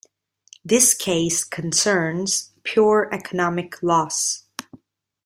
[0.65, 4.45] This case concerns pure economic loss.